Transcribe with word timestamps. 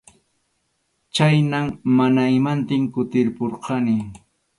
Chhaynam 1.15 1.67
mana 1.97 2.23
imantin 2.37 2.83
kutimpurqani. 2.93 3.97